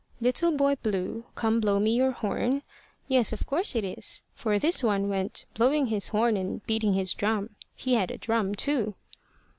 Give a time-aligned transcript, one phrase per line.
[0.19, 2.63] Little Boy Blue, come blow me your horn
[3.07, 7.13] Yes, of course it is for this one went `blowing his horn and beating his
[7.13, 8.95] drum.' He had a drum too.